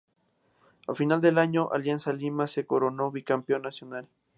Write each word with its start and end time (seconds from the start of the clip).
Al 0.87 0.95
final 0.95 1.21
del 1.21 1.37
año, 1.37 1.71
Alianza 1.71 2.11
Lima 2.11 2.47
se 2.47 2.65
coronó 2.65 3.11
Bicampeón 3.11 3.61
Nacional. 3.61 4.07